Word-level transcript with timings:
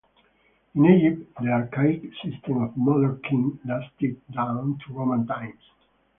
In 0.73 0.85
Egypt 0.85 1.31
the 1.39 1.49
archaic 1.51 2.01
system 2.23 2.63
of 2.63 2.75
mother-kin 2.75 3.59
lasted 3.63 4.19
down 4.33 4.79
to 4.79 4.93
Roman 4.95 5.27
times. 5.27 5.61